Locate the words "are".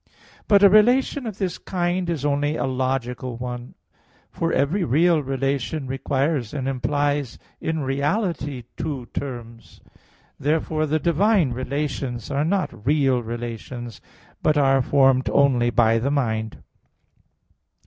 12.31-12.43, 14.57-14.81